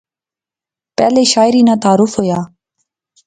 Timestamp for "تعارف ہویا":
1.83-2.39